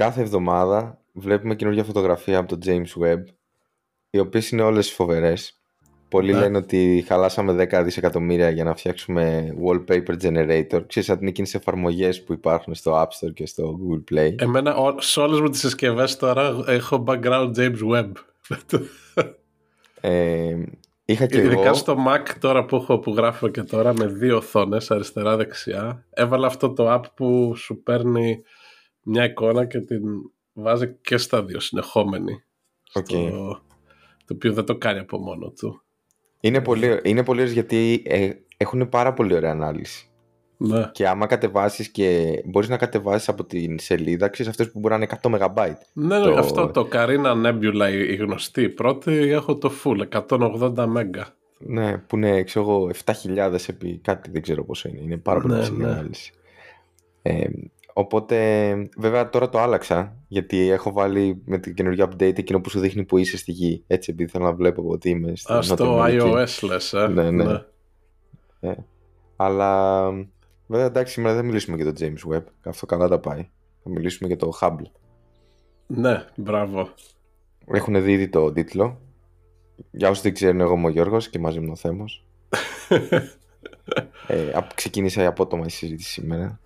[0.00, 3.24] Κάθε εβδομάδα βλέπουμε καινούργια φωτογραφία από το James Webb,
[4.10, 5.59] οι οποίες είναι όλες φοβερές.
[6.10, 6.38] Πολλοί Ναι.
[6.38, 10.82] λένε ότι χαλάσαμε 10 δισεκατομμύρια για να φτιάξουμε wallpaper generator.
[10.86, 14.34] Ξέρεις, από εκείνες εφαρμογές που υπάρχουν στο App Store και στο Google Play.
[14.38, 18.12] Εμένα ο- σε όλες μου τις συσκευές τώρα έχω background James Webb.
[20.00, 20.56] Ε,
[21.04, 21.74] είχα και Ειδικά εγώ...
[21.74, 26.46] στο Mac τώρα που έχω που γράφω και τώρα με δύο οθόνες αριστερά δεξιά έβαλα
[26.46, 28.42] αυτό το app που σου παίρνει
[29.02, 30.02] μια εικόνα και την
[30.52, 32.42] βάζει και στα δύο συνεχόμενη.
[32.92, 33.06] Οκ.
[33.08, 33.60] Στο-
[34.24, 35.82] Το οποίο δεν το κάνει από μόνο του.
[36.40, 40.04] Είναι πολύ, είναι πολύ ωραίες γιατί ε, έχουν πάρα πολύ ωραία ανάλυση.
[40.56, 40.90] Ναι.
[40.92, 45.00] Και άμα κατεβάσεις και μπορείς να κατεβάσεις από την σελίδα, ξέρεις αυτές που μπορεί να
[45.00, 45.72] είναι 100 MB.
[45.92, 50.00] Ναι, ναι, Το- αυτό το Carina Nebula η η γνωστή η πρώτη έχω το full
[50.28, 51.26] 180 μέγα.
[51.58, 55.00] Ναι, που είναι, ξέρω εγώ, 7.000 επί κάτι, δεν ξέρω πόσο είναι.
[55.00, 55.90] Είναι πάρα πολύ Ναι, ψηλή ναι.
[55.90, 56.32] ανάλυση.
[57.22, 57.44] Ε,
[58.00, 62.80] οπότε, βέβαια τώρα το άλλαξα, γιατί έχω βάλει με την καινούργια update εκείνο που σου
[62.80, 63.84] δείχνει που είσαι στη γη.
[63.86, 66.56] Έτσι, επειδή θέλω να βλέπω ότι είμαι στη Α, στο Νότια Αμερική.
[66.62, 67.64] iOS λες, ε; Ναι, ναι.
[69.36, 70.02] Αλλά,
[70.66, 72.44] βέβαια, εντάξει, σήμερα δεν θα μιλήσουμε για το James Webb.
[72.64, 73.48] Αυτό καλά τα πάει.
[73.82, 74.90] Θα μιλήσουμε για το Hubble.
[75.86, 76.88] Ναι, μπράβο.
[77.66, 79.00] Έχουν δει ήδη το τίτλο.
[79.90, 82.24] Για όσους δεν ξέρουν, εγώ είμαι ο Γιώργος και μαζί μου ο Θέμος.
[84.26, 86.60] ε, απ- ξεκίνησε απότομα η συζήτηση σήμερα.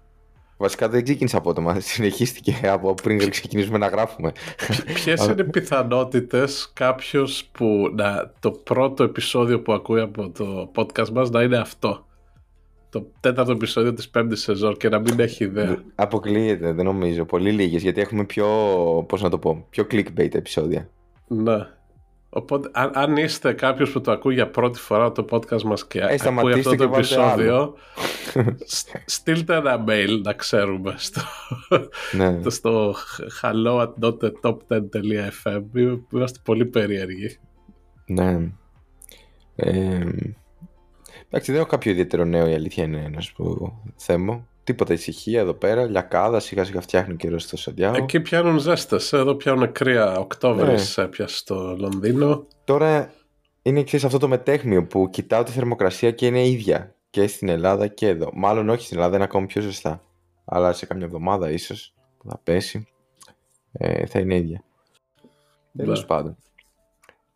[0.56, 4.33] Βασικά δεν ξεκίνησε απότομα, συνεχίστηκε από πριν ξεκινήσουμε να γράφουμε.
[4.94, 11.08] Ποιες είναι οι πιθανότητες κάποιος που να, το πρώτο επεισόδιο που ακούει από το podcast
[11.08, 12.06] μας να είναι αυτό;
[12.91, 15.83] Το τέταρτο επεισόδιο της πέμπτης σεζόν και να μην έχει ιδέα.
[15.94, 17.24] Αποκλείεται, δεν νομίζω.
[17.24, 18.46] Πολύ λίγες, γιατί έχουμε πιο,
[19.08, 20.89] πώς να το πω, πιο clickbait επεισόδια.
[21.28, 21.67] ναι.
[22.36, 26.02] Οπότε, αν, αν είστε κάποιος που το ακούει για πρώτη φορά το podcast μας και
[26.02, 27.74] ακούει Ε, σταματήστε αυτό το και βάλτε επεισόδιο,
[28.64, 31.20] σ- στείλτε ένα mail να ξέρουμε στο,
[32.12, 32.50] ναι.
[32.50, 32.95] στο
[33.42, 35.62] hello at top10.fm.
[36.12, 37.39] Είμαστε πολύ περίεργοι.
[38.06, 38.51] ναι.
[39.56, 40.08] Ε,
[41.28, 44.46] εντάξει, δεν έχω κάποιο ιδιαίτερο νέο, η αλήθεια είναι να σου πω θέμα.
[44.64, 47.97] Τίποτα ησυχία εδώ πέρα, λιακάδα, σιγά σιγά φτιάχνει καιρό στο Σαντιάγο.
[47.97, 50.19] Εκεί πιάνουν ζέστες, εδώ πιάνουν κρύα.
[50.19, 51.05] Οκτώβρης Ναι.
[51.05, 52.47] έπιασε στο Λονδίνο.
[52.64, 53.13] Τώρα
[53.63, 57.86] είναι εξής αυτό το μετέχμιο που κοιτάω τη θερμοκρασία και είναι ίδια και στην Ελλάδα
[57.86, 58.30] και εδώ.
[58.35, 60.02] Μάλλον όχι στην Ελλάδα, είναι ακόμη πιο ζεστά.
[60.45, 62.86] Αλλά σε καμιά εβδομάδα ίσως που θα πέσει
[63.73, 64.64] ε, θα είναι ίδια.
[65.77, 66.07] Τέλος Ναι.
[66.07, 66.36] πάντων.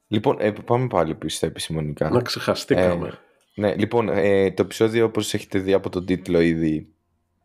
[0.08, 2.10] Λοιπόν, ε, πάμε πάλι πίσω στα επιστημονικά.
[2.10, 3.18] Να ξεχαστήκαμε.
[3.54, 6.88] Ναι, λοιπόν, ε, το επεισόδιο όπως έχετε δει από τον τίτλο ήδη,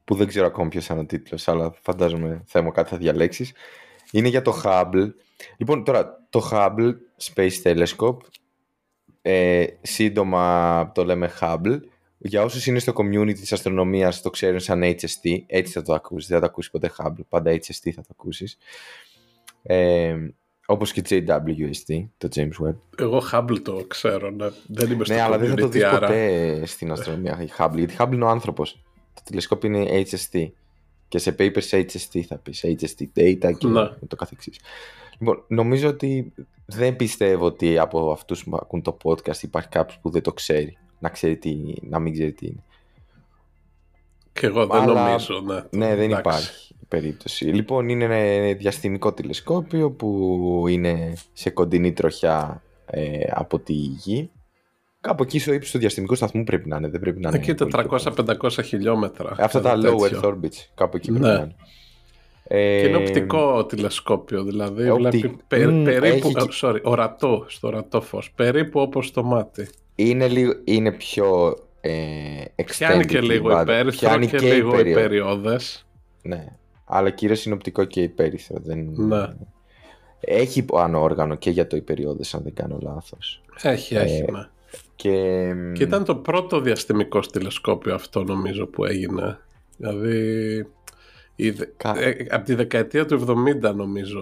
[0.06, 3.52] που δεν ξέρω ακόμα ποιος είναι ο τίτλος, αλλά φαντάζομαι θέμα κάτι θα διαλέξεις,
[4.12, 5.10] είναι για το Hubble.
[5.58, 6.94] Λοιπόν, τώρα, το Hubble
[7.34, 8.18] Space Telescope,
[9.22, 11.80] ε, σύντομα το λέμε Hubble,
[12.18, 16.28] για όσους είναι στο community της αστρονομίας το ξέρουν σαν HST, έτσι θα το ακούσεις,
[16.30, 18.58] δεν θα το ακούσεις ποτέ Hubble, πάντα HST θα το ακούσεις.
[19.64, 20.16] Ε,
[20.66, 22.76] όπως και JWST, το James Webb.
[22.98, 24.48] Εγώ Hubble το ξέρω, ναι.
[24.68, 27.48] δεν είμαι στο Ναι, αλλά δεν θα το community, δεις άρα- ποτέ στην αστρονομία η
[27.58, 28.84] Hubble, γιατί Hubble είναι ο άνθρωπος.
[29.14, 30.48] Το τηλεσκόπιο είναι HST.
[31.08, 33.90] Και σε papers HST θα πεις, HST data και Ναι.
[34.08, 34.60] το καθεξής.
[35.20, 36.34] Λοιπόν, νομίζω ότι
[36.66, 40.78] δεν πιστεύω ότι από αυτούς που ακούν το podcast υπάρχει κάποιος που δεν το ξέρει.
[41.00, 42.64] Να, ξέρει τι, να μην ξέρει τι είναι.
[44.34, 45.56] Και εγώ δεν Αλλά- νομίζω, ναι.
[45.86, 46.20] Ναι, δεν Εντάξει.
[46.20, 47.46] υπάρχει περίπτωση.
[47.46, 54.30] Λοιπόν, είναι ένα διαστημικό τηλεσκόπιο που είναι σε κοντινή τροχιά ε, από τη Γη.
[55.04, 57.38] Κάπου εκεί στο ύψος του διαστημικού σταθμού πρέπει να είναι, δεν πρέπει να είναι.
[57.38, 58.36] Εκεί πολύ πιο πάνω.
[58.42, 59.36] 400-500 χιλιόμετρα.
[59.40, 60.20] Αυτά τα κάτι low τέτοιο.
[60.24, 61.34] Earth orbits, κάπου εκεί πρέπει Ναι.
[61.34, 61.56] να είναι.
[62.48, 66.80] Ε, Και είναι οπτικό τηλεσκόπιο, δηλαδή οπτικ- βλέπει πε- Μμ, περίπου, έχει ε, και- sorry,
[66.84, 69.70] ορατό, στο ορατό φως, περίπου όπως το μάτι.
[69.96, 71.92] Είναι, λίγο, είναι πιο ε,
[72.66, 73.62] Πιάνει και extended λίγο η band.
[73.62, 74.92] υπέρυθρο Πιάνει και, λίγο υπέριο.
[74.92, 75.86] υπεριόδες.
[76.22, 76.46] Ναι.
[76.86, 78.58] Αλλά κυρίως είναι οπτικό και υπέρυθρο.
[78.64, 78.88] Δεν...
[78.96, 79.28] Ναι.
[80.20, 83.42] Έχει πάνω όργανο και για το υπεριόδες, αν δεν κάνω λάθος.
[83.62, 84.48] Έχει, έχει, ναι.
[84.96, 89.40] Και, Και ήταν το πρώτο διαστημικό τηλεσκόπιο αυτό νομίζω που έγινε.
[89.78, 90.58] Δηλαδή,
[91.36, 93.26] η δε- Κα- ε, από τη δεκαετία του
[93.64, 94.20] 70 νομίζω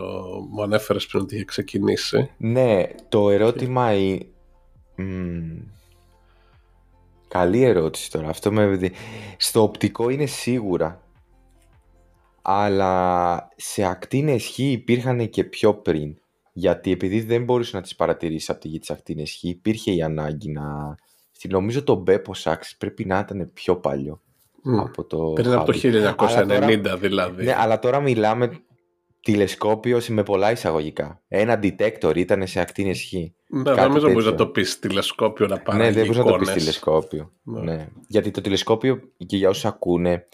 [0.51, 2.29] μου ανέφερες πριν ότι είχε ξεκινήσει.
[2.37, 4.25] Ναι, το ερώτημα είναι...
[7.27, 8.29] Καλή ερώτηση τώρα.
[8.29, 8.91] Αυτό με...
[9.37, 11.01] Στο οπτικό είναι σίγουρα.
[12.41, 16.15] Αλλά σε ακτίνες χ υπήρχαν και πιο πριν.
[16.51, 20.01] Γιατί επειδή δεν μπορούσε να τις παρατηρήσεις από τη γη της ακτίνες χ, υπήρχε η
[20.01, 20.95] ανάγκη να...
[21.31, 24.21] Στη- Νομίζω το Bepos Axis πρέπει να ήταν πιο παλιό
[24.63, 24.79] Μμ.
[24.79, 25.95] από το Πριν από το Hubble.
[25.95, 27.43] Αλλά 1990 τώρα- δηλαδή.
[27.43, 28.51] Ναι, αλλά τώρα μιλάμε
[29.21, 31.21] τηλεσκόπιο με πολλά εισαγωγικά.
[31.27, 33.13] Ένα detector ήταν σε ακτίνες Χ.
[33.13, 34.31] Ναι, Κάτι δεν νομίζω μπορείς τέτοιο.
[34.31, 35.77] να το πεις τηλεσκόπιο να πάρει.
[35.77, 37.31] Ναι, δεν μπορείς να το πεις τηλεσκόπιο.
[37.43, 37.61] Ναι.
[37.61, 37.87] Ναι.
[38.07, 40.25] Γιατί το τηλεσκόπιο, και για όσους ακούνε,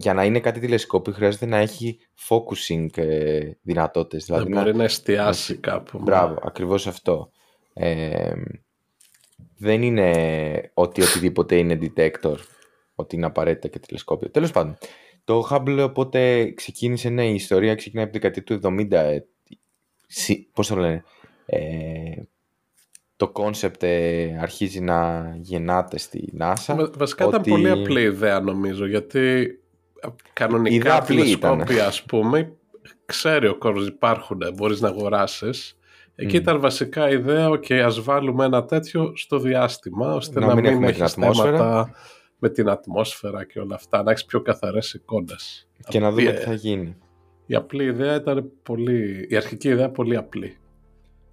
[0.00, 1.98] για να είναι κάτι τηλεσκόπιο χρειάζεται να έχει
[2.28, 4.24] focusing ε, δυνατότητες.
[4.26, 5.98] Δεν Δηλαδή να, μπορεί να εστιάσει να- κάπου.
[5.98, 7.30] Μπράβο, ακριβώς αυτό.
[7.74, 8.32] Ε,
[9.56, 10.10] δεν είναι
[10.74, 12.36] ότι οτιδήποτε είναι detector,
[12.94, 14.30] ότι είναι απαραίτητα και τηλεσκόπιο.
[14.30, 14.76] Τέλος πάντων,
[15.24, 18.92] το Hubble οπότε ξεκίνησε, ναι, η ιστορία ξεκινάει από την δεκαετία του 70.
[18.92, 19.24] Ε,
[20.06, 21.04] συ- πώς το λένε,
[21.46, 21.58] ε,
[23.16, 26.74] το concept ε, αρχίζει να γεννάται στη NASA.
[26.76, 29.59] Βα- Βασικά ήταν ότι- πολύ απλή ιδέα νομίζω γιατί ε, Η ιδέα
[30.32, 32.52] κανονικά απλή τηλεσκόπια ας πούμε
[33.04, 35.78] ξέρει ο κόσμος υπάρχουν, μπορείς να αγοράσεις.
[36.14, 36.40] Εκεί Μμ.
[36.40, 40.64] ήταν βασικά η ιδέα, ok, ας βάλουμε ένα τέτοιο στο διάστημα ώστε Να να, μην
[40.64, 41.56] μην, έχουμε έχεις την ατμόσφαιρα.
[41.56, 41.90] θέματα
[42.38, 45.68] με την ατμόσφαιρα και όλα αυτά, να έχεις πιο καθαρές εικόνες.
[45.88, 46.96] και να δούμε Ε, τι θα γίνει.
[47.46, 50.56] Η απλή ιδέα ήταν πολύ, η αρχική ιδέα πολύ απλή.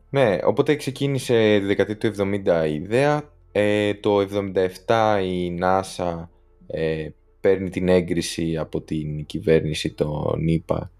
[0.10, 3.24] Ναι, οπότε ξεκίνησε τη δεκαετία του 70 η ιδέα.
[3.52, 6.28] Ε, το 77 η NASA
[6.68, 7.08] ε,
[7.48, 10.92] παίρνει την έγκριση από την κυβέρνηση των ΗΠΑ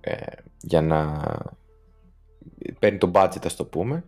[0.00, 0.14] ε,
[0.60, 1.22] για να
[2.78, 4.04] παίρνει το budget ας το πούμε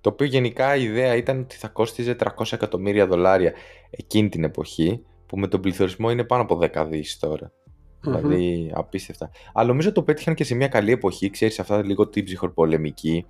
[0.00, 3.52] το οποίο γενικά η ιδέα ήταν ότι θα κόστιζε 300 εκατομμύρια δολάρια
[3.90, 7.52] εκείνη την εποχή που με τον πληθωρισμό είναι πάνω από 10 δις τώρα
[8.00, 9.30] Δηλαδή απίστευτα.
[9.52, 13.26] Αλλά νομίζω το πέτυχαν και σε μια καλή εποχή, ξέρεις αυτά λίγο την ψυχροπολεμική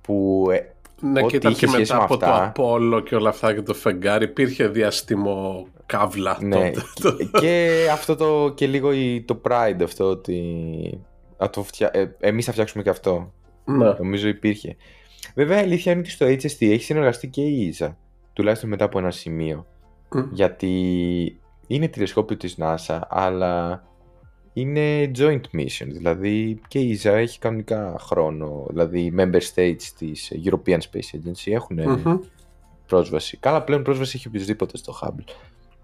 [0.00, 0.58] που ε,
[1.04, 2.44] Ναι, Ό,τι και ήταν είχε και σχέση μετά με από το αυτά.
[2.44, 4.24] Απόλλω και όλα αυτά και το φεγγάρι.
[4.24, 6.70] Υπήρχε διαστημό καύλα ναι,
[7.02, 7.24] τότε.
[7.24, 11.00] και, και αυτό το και λίγο η- το pride αυτό ότι
[11.44, 11.90] α, το φτια...
[11.92, 13.32] ε, εμείς θα φτιάξουμε και αυτό.
[13.64, 13.92] ναι.
[13.98, 14.76] Νομίζω υπήρχε.
[15.34, 17.96] Βέβαια η αλήθεια είναι ότι στο HST έχει συνεργαστεί και η ΙΖΑ,
[18.32, 19.66] τουλάχιστον μετά από ένα σημείο.
[20.12, 20.22] Μμ.
[20.32, 20.70] Γιατί
[21.66, 23.82] είναι τηλεσκόπιο της NASA, αλλά
[24.52, 30.32] είναι joint mission, δηλαδή και η ΙΖΑ έχει κανονικά χρόνο, δηλαδή οι member states της
[30.44, 32.18] European Space Agency έχουν Μμμ.
[32.86, 33.36] πρόσβαση.
[33.36, 35.32] Καλά πλέον πρόσβαση έχει οποιοδήποτε στο Hubble.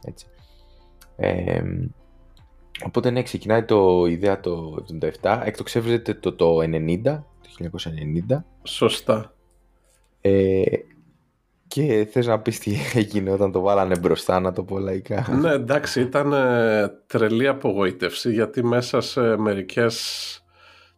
[0.05, 0.27] Έτσι.
[1.17, 1.63] Ε,
[2.85, 4.85] οπότε ναι, ξεκινάει το η ιδέα το
[5.23, 7.79] 77, εκτοξεύεται το, το 90, το
[8.29, 9.35] 1990 Σωστά.
[10.21, 10.63] ε,
[11.69, 15.27] και θες να πεις τι έγινε όταν το βάλανε μπροστά, να το πω λαϊκά.
[15.41, 19.97] ναι, εντάξει, ήταν ε, τρελή απογοήτευση γιατί μέσα σε μερικές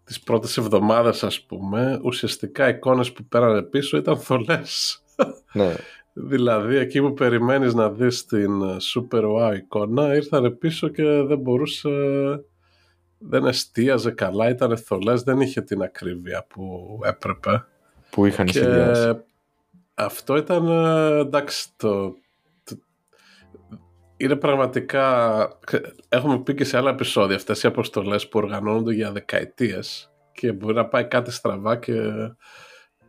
[0.04, 5.02] τις πρώτες εβδομάδες ας πούμε ουσιαστικά οι εικόνες που πέρανε πίσω ήταν θολές.
[5.52, 5.74] ναι.
[6.12, 11.38] δηλαδή εκεί που περιμένεις να δεις την ε, super wow εικόνα ήρθαν πίσω και δεν
[11.38, 11.88] μπορούσε
[13.22, 17.64] δεν εστίαζε καλά, ήταν θολές, δεν είχε την ακρίβεια που έπρεπε.
[18.10, 19.22] Που είχαν Και σχεδιάσει.
[20.04, 22.10] Αυτό ήταν ε, εντάξει το,
[22.64, 22.78] το-
[24.16, 25.38] είναι πραγματικά
[26.08, 30.74] έχουμε πει και σε άλλα επεισόδια αυτές οι αποστολές που οργανώνονται για δεκαετίες και μπορεί
[30.74, 31.94] να πάει κάτι στραβά και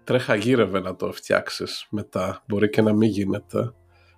[0.04, 3.74] τρέχα γύρευε να το φτιάξεις μετά μπορεί και να μην γίνεται.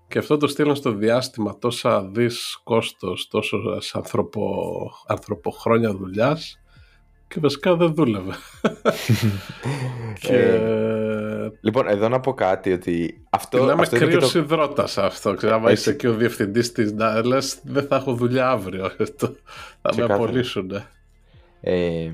[0.07, 3.57] Και αυτό το στείλαν στο διάστημα τόσα δις κόστος τόσο
[3.93, 4.65] ανθρωπο,
[5.07, 6.62] ανθρωποχρόνια δουλειάς
[7.33, 8.33] και βασικά δεν δούλευε
[10.19, 14.39] και Ε, λοιπόν, εδώ να πω κάτι ότι αυτό, Μιλάμε αυτό είναι και κρύος το...
[14.39, 15.33] υδρότας αυτό.
[15.33, 15.81] Ξέρω, άμα Έτσι.
[15.81, 16.93] είσαι εκεί ο διευθυντής της
[17.23, 18.91] λες, δεν θα έχω δουλειά αύριο.
[19.17, 19.33] Το- θα
[19.83, 20.13] με Ξεκάθαρα.
[20.13, 20.71] απολύσουν.
[21.61, 22.11] Ε,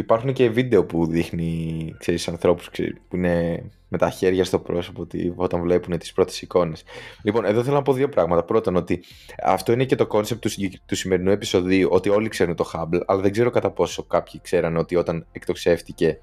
[0.00, 5.02] υπάρχουν και βίντεο που δείχνει, ξέρεις, ανθρώπους ξέρεις, που είναι με τα χέρια στο πρόσωπο
[5.02, 6.82] ότι, όταν βλέπουν τις πρώτες εικόνες.
[7.22, 8.42] Λοιπόν, εδώ θέλω να πω δύο πράγματα.
[8.42, 9.02] Πρώτον, ότι
[9.44, 13.00] αυτό είναι και το κόνσεπτ του, συγκεκ- του σημερινού επεισοδίου, ότι όλοι ξέρουν το Hubble,
[13.06, 16.18] αλλά δεν ξέρω κατά πόσο κάποιοι ξέραν ότι όταν εκτοξεύτηκε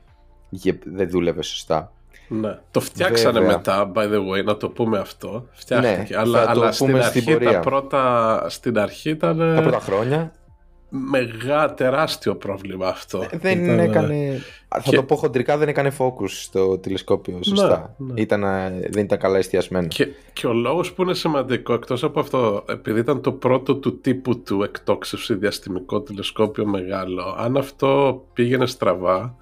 [0.49, 1.91] είχε- δεν δούλευε σωστά.
[2.29, 2.59] Ναι.
[2.71, 3.55] Το φτιάξανε Βέβαια.
[3.55, 5.47] μετά, by the way, να το πούμε αυτό.
[5.51, 6.13] Φτιάχτηκε.
[6.15, 7.51] Ναι, αλλά θα το αλλά στην, πούμε στην αρχή, πορεία.
[7.51, 10.31] τα πρώτα, στην αρχή ήταν Τα πρώτα χρόνια
[10.89, 13.25] μεγά τεράστιο πρόβλημα αυτό.
[13.31, 14.41] δεν Ήταν, έκανε.
[14.67, 17.95] Θα και- το πω χοντρικά, δεν έκανε focus στο τηλεσκόπιο σωστά.
[17.97, 18.21] ναι.
[18.21, 19.87] Ήταν, ε, δεν ήταν καλά εστιασμένο.
[19.87, 23.99] Και, και ο λόγος που είναι σημαντικό, εκτός από αυτό, επειδή ήταν το πρώτο του
[23.99, 29.35] τύπου του εκτόξευση διαστημικό τηλεσκόπιο μεγάλο, αν αυτό πήγαινε στραβά,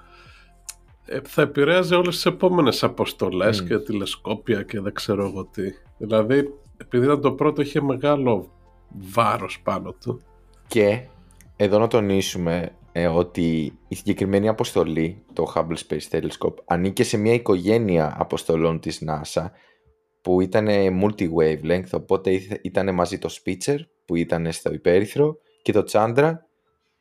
[1.05, 3.65] ε, θα επηρέαζε όλες τις επόμενες αποστολές Μμ.
[3.67, 5.63] και τηλεσκόπια και δεν ξέρω εγώ τι.
[5.97, 8.51] Δηλαδή, επειδή ήταν το πρώτο, είχε μεγάλο
[9.13, 10.21] βάρος πάνω του.
[10.67, 11.01] Και
[11.55, 17.33] εδώ να τονίσουμε ε, ότι η συγκεκριμένη αποστολή, το Hubble Space Telescope, ανήκε σε μια
[17.33, 19.45] οικογένεια αποστολών της NASA
[20.21, 20.67] που ήταν
[21.01, 26.33] multi-wavelength, οπότε ήταν μαζί το Spitzer που ήταν στο υπέρυθρο και το Chandra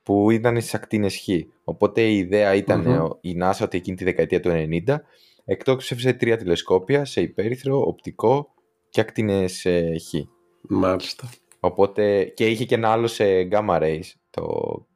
[0.03, 1.29] που ήταν στις ακτίνες Χ.
[1.65, 2.89] Οπότε η ιδέα ήταν Μμμ.
[2.89, 4.51] ε, η NASA ότι εκείνη τη δεκαετία του
[4.87, 4.97] 90
[5.45, 8.55] εκτόξευσε τρία τηλεσκόπια σε υπέρυθρο, οπτικό
[8.91, 10.15] και ακτίνες ε, Χ.
[10.69, 11.31] Μάλιστα.
[11.61, 14.87] Οπότε και είχε και ένα άλλο σε gamma rays το,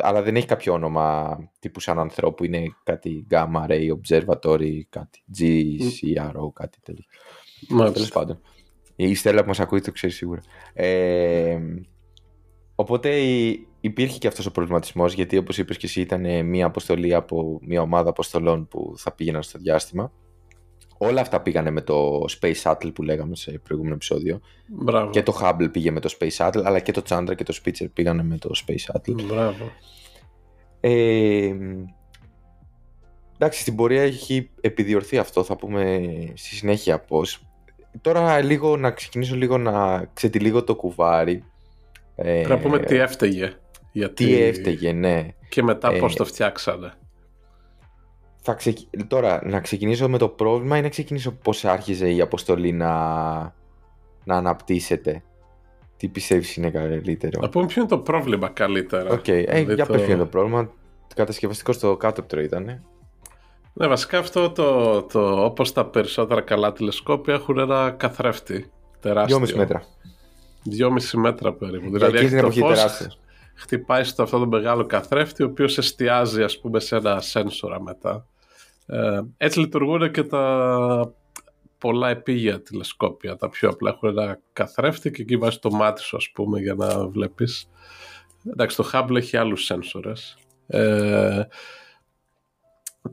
[0.00, 2.44] αλλά δεν έχει κάποιο όνομα τύπου σαν ανθρώπου.
[2.44, 7.04] Είναι κάτι Gamma Ray Observatory, κάτι GCRO, κάτι τέτοιο.
[7.92, 8.40] Τέλος πάντων.
[8.96, 10.40] Η Στέλλα που μας ακούει το ξέρει σίγουρα.
[10.72, 11.58] Ε,
[12.74, 13.20] οπότε
[13.80, 17.80] υπήρχε και αυτός ο προβληματισμός, γιατί όπως είπες και εσύ, ήταν μια αποστολή από μια
[17.80, 20.12] ομάδα αποστολών που θα πήγαιναν στο διάστημα.
[20.98, 24.40] Όλα αυτά πήγανε με το Space Shuttle που λέγαμε σε προηγούμενο επεισόδιο.
[24.66, 25.10] Μπράβο.
[25.10, 27.86] Και το Hubble πήγε με το Space Shuttle, αλλά και το Chandra και το Spitzer
[27.92, 29.24] πήγανε με το Space Shuttle.
[29.26, 29.70] Μπράβο.
[30.80, 31.54] Ε,
[33.34, 36.00] εντάξει, στην πορεία έχει επιδιορθεί αυτό, θα πούμε
[36.34, 37.42] στη συνέχεια πώς.
[38.00, 41.44] Τώρα λίγο να ξεκινήσω λίγο να ξετυλίγω το κουβάρι.
[42.14, 43.56] Ε, Πρέπει να πούμε τι έφταιγε.
[43.92, 44.24] Γιατί...
[44.24, 45.28] Τι έφταιγε, ναι.
[45.48, 46.92] Και μετά πώς ε, το φτιάξανε.
[48.56, 48.72] Θα
[49.06, 52.92] Τώρα, να ξεκινήσω με το πρόβλημα ή να ξεκινήσω πώς άρχιζε η αποστολή να,
[54.24, 55.22] να αναπτύσσεται;
[55.96, 59.10] Τι πιστεύεις είναι καλύτερο; Να πούμε ποιο είναι το πρόβλημα καλύτερα.
[59.10, 59.44] OK, okay.
[59.46, 59.92] ε, για το...
[59.92, 60.64] ποιο είναι το πρόβλημα.
[61.08, 62.84] Το κατασκευαστικό στο κάτωπτρο ήταν.
[63.72, 69.38] Ναι, βασικά αυτό το, το όπως τα περισσότερα καλά τηλεσκόπια έχουν ένα καθρέφτη τεράστιο.
[69.38, 69.82] 2,5 μέτρα.
[70.78, 71.90] 2,5 μέτρα περίπου.
[71.90, 73.18] Δηλαδή έχεις το φως,
[73.54, 78.26] χτυπάει στο αυτό το μεγάλο καθρέφτη, ο οποίος εστιάζει ας πούμε σε ένα σένσορα μετά.
[78.90, 81.14] Ε, έτσι λειτουργούν και τα
[81.78, 83.36] πολλά επίγεια τηλεσκόπια.
[83.36, 86.74] Τα πιο απλά έχουν ένα καθρέφτη και εκεί βάζει το μάτι σου ας πούμε για
[86.74, 87.70] να βλέπεις.
[88.46, 90.36] Εντάξει, το Hubble έχει άλλους σένσορες.
[90.66, 91.42] Ε,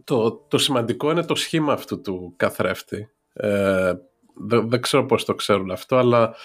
[0.03, 3.10] το, το σημαντικό είναι το σχήμα αυτού του καθρέφτη.
[3.34, 3.94] Ε,
[4.36, 6.36] δεν, δεν ξέρω πώς το ξέρουν αυτό, αλλά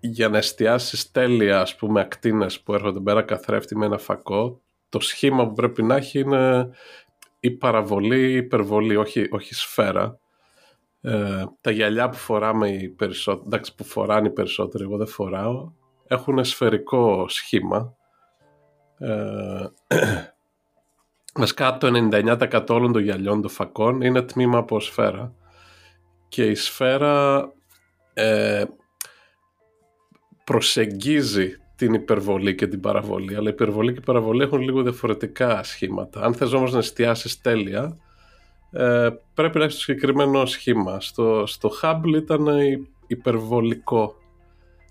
[0.00, 5.00] για να εστιάσεις τέλεια ας πούμε ακτίνες που έρχονται πέρα καθρέφτη με ένα φακό, το
[5.00, 6.70] σχήμα που πρέπει να έχει είναι
[7.40, 10.18] η παραβολή ή υπερβολή, όχι, όχι σφαίρα.
[11.00, 15.72] Ε, τα γυαλιά που φοράμε οι περισσότεροι, εντάξει που φοράνε οι περισσότεροι, εγώ δεν φοράω,
[16.06, 17.96] έχουν σφαιρικό σχήμα.
[18.98, 19.66] Ε,
[21.38, 25.34] Βασικά το 99% όλων των γυαλιών των φακών είναι τμήμα από σφαίρα.
[26.28, 27.48] Και η σφαίρα
[28.14, 28.64] ε,
[30.44, 33.34] προσεγγίζει την υπερβολή και την παραβολή.
[33.34, 36.20] Αλλά η υπερβολή και η παραβολή έχουν λίγο διαφορετικά σχήματα.
[36.22, 37.96] Αν θες όμως να εστιάσεις τέλεια,
[38.70, 41.00] ε, πρέπει να έχεις το συγκεκριμένο σχήμα.
[41.00, 42.46] Στο, στο Hubble ήταν
[43.06, 44.14] υπερβολικό.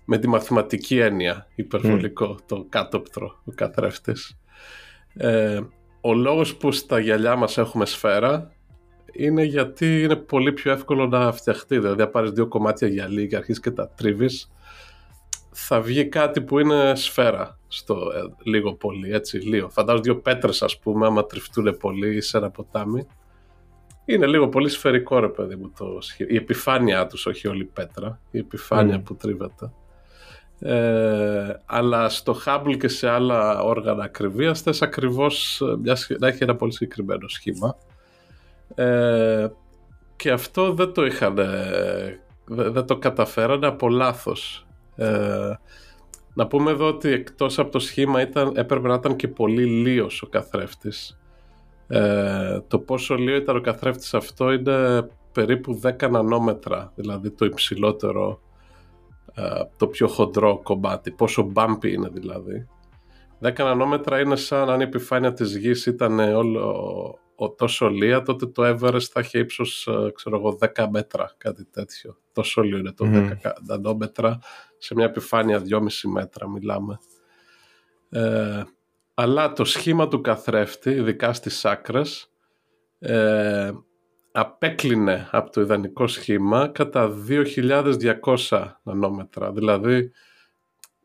[0.08, 4.38] Με τη μαθηματική έννοια υπερβολικό το κάτωπτρο, ο καθρέφτης.
[5.14, 5.60] Ε,
[6.00, 8.52] ο λόγος που στα γυαλιά μας έχουμε σφαίρα
[9.12, 11.78] είναι γιατί είναι πολύ πιο εύκολο να φτιαχτεί.
[11.78, 14.50] Δηλαδή, αν πάρεις δύο κομμάτια γυαλί και αρχίσεις και τα τρίβεις,
[15.58, 19.68] θα βγει κάτι που είναι σφαίρα στο ε, λίγο πολύ, έτσι, λίγο.
[19.68, 23.06] Φαντάζομαι δύο πέτρες, ας πούμε, άμα τριφτούν πολύ σε ένα ποτάμι.
[24.04, 25.98] Είναι λίγο πολύ σφαιρικό, ρε παιδί μου, το,
[26.28, 29.04] η επιφάνειά τους, όχι όλη η πέτρα, η επιφάνεια mm.
[29.04, 29.72] που τρίβεται.
[30.58, 36.56] Ε, αλλά στο Hubble και σε άλλα όργανα ακριβίας θες ακριβώς ε, να έχει ένα
[36.56, 37.76] πολύ συγκεκριμένο σχήμα
[38.74, 39.48] ε,
[40.16, 41.34] και αυτό δεν το είχαν
[42.44, 44.65] δεν το καταφέρανε από λάθος.
[44.96, 45.50] Ε,
[46.34, 50.22] να πούμε εδώ ότι εκτός από το σχήμα ήταν, έπρεπε να ήταν και πολύ λίος
[50.22, 51.18] ο καθρέφτης
[51.86, 58.40] ε, το πόσο λίος ήταν ο καθρέφτης αυτό είναι περίπου 10 νανόμετρα δηλαδή το υψηλότερο
[59.38, 62.68] ε, το πιο χοντρό κομμάτι, πόσο bumpy είναι δηλαδή.
[63.42, 67.18] 10 νανόμετρα είναι σαν αν η επιφάνεια της γης ήταν όλο ο,
[67.56, 72.16] τόσο λία, τότε το Everest θα είχε ύψος, ε, ξέρω εγώ, 10 μέτρα, κάτι τέτοιο.
[72.32, 74.38] Τόσο λίγο είναι το 10 νανόμετρα,
[74.78, 76.98] σε μια επιφάνεια 2,5 μέτρα μιλάμε.
[78.10, 78.62] Ε,
[79.14, 82.30] αλλά το σχήμα του καθρέφτη, ειδικά στις άκρες,
[82.98, 83.70] ε,
[84.32, 89.52] απέκλεινε από το ιδανικό σχήμα κατά 2.200 νανόμετρα.
[89.52, 90.10] Δηλαδή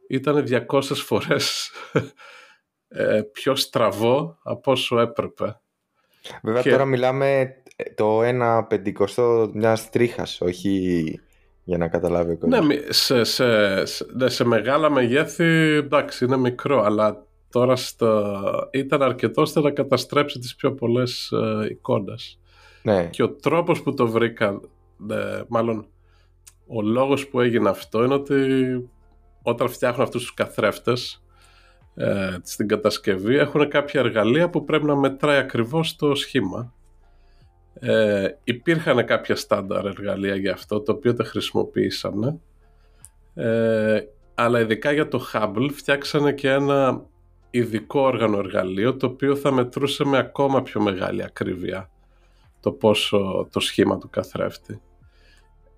[0.07, 1.71] ήταν 200 φορές
[2.87, 5.61] ε, πιο στραβό από όσο έπρεπε.
[6.43, 7.55] Βέβαια τώρα μιλάμε
[7.95, 11.19] το 1 πεντηκοστό μιας τρίχας, όχι
[11.63, 12.65] για να καταλάβει ο κόσμος.
[12.65, 15.43] Ναι, σε, σε, σε, ναι, σε μεγάλα μεγέθη
[15.75, 18.41] εντάξει είναι μικρό, αλλά τώρα στο...
[18.71, 22.39] ήταν αρκετό ώστε να καταστρέψει τις πιο πολλές ε, εικόνες.
[22.83, 23.05] Ναι.
[23.05, 24.59] Και ο τρόπος που το βρήκα,
[24.97, 25.87] ναι, μάλλον
[26.67, 28.35] ο λόγος που έγινε αυτό είναι ότι
[29.41, 31.23] όταν φτιάχνουν αυτούς τους καθρέφτες
[31.95, 36.73] ε, στην κατασκευή έχουν κάποια εργαλεία που πρέπει να μετράει ακριβώς το σχήμα.
[37.79, 42.39] Ε, υπήρχαν κάποια στάνταρ εργαλεία για αυτό, το οποίο τα χρησιμοποιήσανε.
[43.33, 44.01] Ε,
[44.35, 47.05] αλλά ειδικά για το Hubble φτιάξανε και ένα
[47.49, 51.89] ειδικό όργανο εργαλείο το οποίο θα μετρούσε με ακόμα πιο μεγάλη ακρίβεια
[52.59, 54.81] το πόσο το σχήμα του καθρέφτη.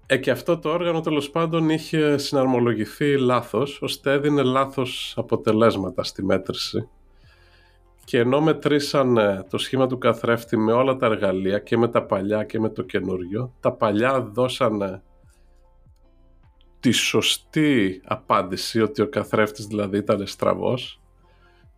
[0.05, 6.23] Ε, και αυτό το όργανο τέλος πάντων είχε συναρμολογηθεί λάθος, ώστε έδινε λάθος αποτελέσματα στη
[6.23, 6.87] μέτρηση.
[8.05, 12.43] και ενώ μετρήσανε το σχήμα του καθρέφτη με όλα τα εργαλεία και με τα παλιά
[12.43, 15.03] και με το καινούριο, τα παλιά δώσανε
[16.79, 21.02] τη σωστή απάντηση ότι ο καθρέφτης δηλαδή ήταν στραβός.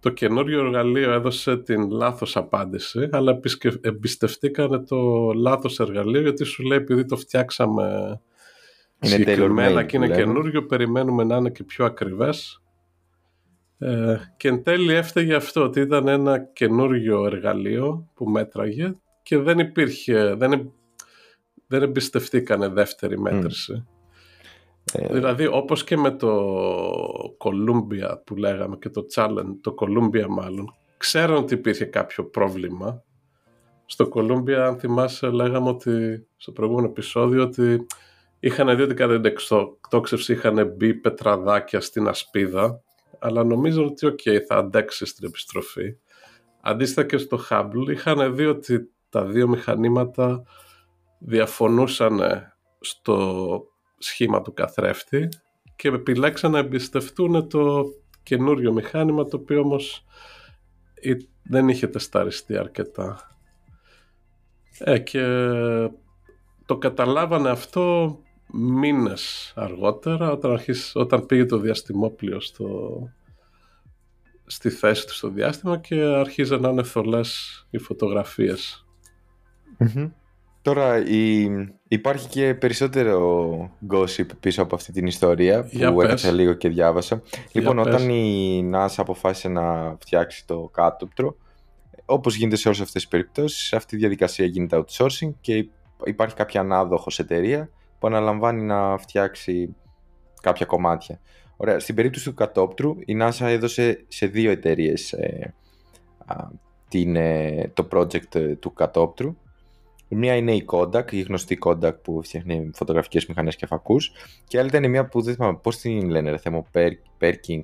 [0.05, 3.39] Το καινούριο εργαλείο έδωσε την λάθος απάντηση, αλλά
[3.81, 7.83] εμπιστευτήκανε το λάθος εργαλείο γιατί σου λέει επειδή το φτιάξαμε
[8.99, 12.61] είναι συγκεκριμένα και είναι καινούριο, περιμένουμε να είναι και πιο ακριβές
[13.77, 19.59] ε, και εν τέλει έφταιγε αυτό ότι ήταν ένα καινούριο εργαλείο που μέτραγε και δεν
[19.59, 20.71] υπήρχε, δεν,
[21.67, 23.73] δεν εμπιστευτήκανε δεύτερη μέτρηση.
[23.73, 23.94] Ε,
[24.93, 26.57] δηλαδή όπως και με το
[27.37, 33.03] Columbia που λέγαμε και το Challenge, το Columbia μάλλον, ξέρουν ότι υπήρχε κάποιο πρόβλημα.
[33.85, 37.85] Στο Columbia αν θυμάσαι λέγαμε ότι στο προηγούμενο επεισόδιο ότι
[38.39, 42.81] είχαν δει ότι κατά την εκτόξευση είχαν μπει πετραδάκια στην ασπίδα
[43.19, 45.97] αλλά νομίζω ότι οκ, θα αντέξει στην επιστροφή.
[46.61, 50.43] Αντίστοιχα και στο Hubble είχαν δει ότι τα δύο μηχανήματα
[51.19, 52.21] διαφωνούσαν
[52.79, 55.29] στο σχήμα του καθρέφτη
[55.75, 57.85] και επιλέξαν να εμπιστευτούν το
[58.23, 60.05] καινούριο μηχάνημα το οποίο όμως
[61.43, 63.37] δεν είχε τεσταριστεί αρκετά.
[64.79, 65.23] Ε, και
[66.65, 68.17] το καταλάβανε αυτό
[68.51, 72.99] μήνες αργότερα όταν, αρχίς, όταν πήγε το διαστημόπλιο στο,
[74.45, 78.85] στη θέση του στο διάστημα και αρχίζαν να είναι θολές οι φωτογραφιες
[80.65, 81.47] Τώρα η,
[81.87, 87.21] υπάρχει και περισσότερο gossip πίσω από αυτή την ιστορία που έκατσα λίγο και διάβασα.
[87.51, 91.35] λοιπόν, όταν η NASA αποφάσισε να φτιάξει το κάτωπτρο,
[92.05, 95.67] όπως γίνεται σε όλες αυτές τις περιπτώσεις, αυτή η διαδικασία γίνεται outsourcing και
[96.03, 97.69] υπάρχει κάποια ανάδοχος εταιρεία
[97.99, 99.75] που αναλαμβάνει να φτιάξει
[100.41, 101.19] κάποια κομμάτια.
[101.57, 101.79] Ωραία.
[101.79, 105.53] Στην περίπτωση του κατόπτρου, η NASA έδωσε σε δύο εταιρείες ε,
[106.89, 109.35] ε, το project ε, του κατόπτρου.
[110.07, 114.11] Η μία είναι η Kodak, η γνωστή Kodak που φτιάχνει φωτογραφικές μηχανές και φακούς
[114.47, 116.65] και άλλη ήταν μια που δεν θυμάμαι πώς την λένε ρε θέμα,
[117.19, 117.61] Perkin,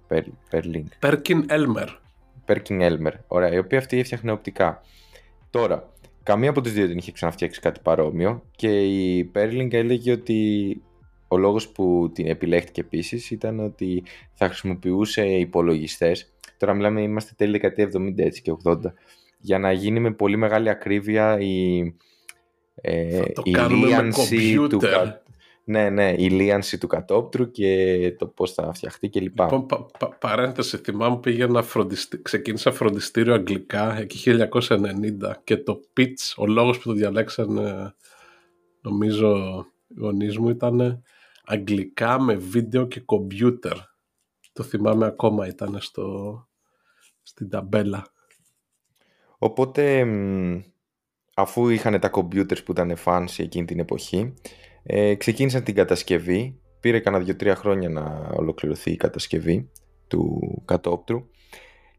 [0.51, 0.85] Perling.
[1.01, 1.87] Perkin Elmer.
[2.45, 4.81] Perkin Elmer, ωραία, η οποία αυτή έφτιαχνε οπτικά.
[5.49, 5.91] Τώρα,
[6.23, 10.81] Καμία από τις δύο δεν είχε ξαναφτιάξει κάτι παρόμοιο και η Perling έλεγε ότι
[11.27, 16.33] ο λόγος που την επιλέχθηκε επίσης ήταν ότι θα χρησιμοποιούσε υπολογιστές.
[16.57, 18.77] Τώρα μιλάμε, είμαστε τέλη δεκαετία 70 έτσι και 80.
[19.39, 21.81] Για να γίνει με πολύ μεγάλη ακρίβεια η,
[22.75, 24.79] ε, η λίανση του,
[25.63, 29.39] ναι, ναι, η λίανση του κατόπτρου και το πώς θα φτιαχτεί κλπ.
[29.39, 34.85] Λοιπόν, πα, πα, παρένθεση, θυμάμαι πήγαινα φροντιστή, ξεκίνησα φροντιστήριο αγγλικά εκεί 1990
[35.43, 37.93] και το pitch, ο λόγος που το διαλέξανε
[38.81, 41.03] νομίζω οι γονείς μου ήταν
[41.45, 43.77] αγγλικά με βίντεο και κομπιούτερ.
[44.53, 46.47] Το θυμάμαι ακόμα ήταν στο,
[47.21, 48.05] στην ταμπέλα.
[49.37, 50.05] Οπότε
[51.41, 54.33] αφού είχαν τα κομπιούτερς που ήταν fancy εκείνη την εποχή
[54.83, 56.59] ε, ξεκίνησαν την κατασκευή.
[56.79, 59.69] Πήρε κανένα δύο-τρία χρόνια να ολοκληρωθεί η κατασκευή
[60.07, 61.27] του κατόπτρου.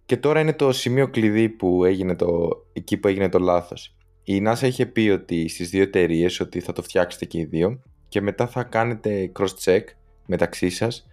[0.06, 3.96] Και τώρα είναι το σημείο κλειδί που έγινε το, εκεί που έγινε το λάθος.
[4.24, 7.82] Η NASA είχε πει ότι στις δύο εταιρείες ότι θα το φτιάξετε και οι δύο
[8.08, 9.82] και μετά θα κάνετε cross-check
[10.26, 11.06] μεταξύ σας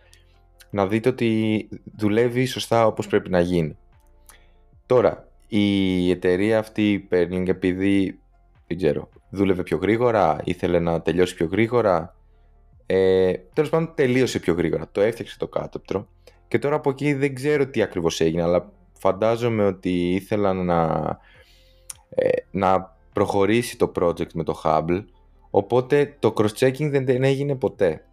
[0.70, 3.78] να δείτε ότι δουλεύει σωστά όπως πρέπει να γίνει.
[4.86, 8.20] Τώρα, η εταιρεία αυτή παίρνει επειδή
[8.68, 12.16] δεν ξέρω, δούλευε πιο γρήγορα, ήθελε να τελειώσει πιο γρήγορα.
[12.86, 14.90] Ε, Τέλος πάντων, τελείωσε πιο γρήγορα.
[14.92, 16.08] Το έφτιαξε το κάτωπτρο.
[16.48, 21.08] Και τώρα από εκεί δεν ξέρω τι ακριβώς έγινε, αλλά φαντάζομαι ότι ήθελαν να,
[22.10, 25.04] ε, να προχωρήσει το project με το Hubble,
[25.50, 28.06] οπότε το cross-checking δεν, έγινε ποτέ.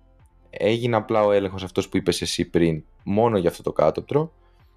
[0.50, 4.32] Έγινε απλά ο έλεγχος αυτός που είπες εσύ πριν, μόνο για αυτό το κάτωπτρο,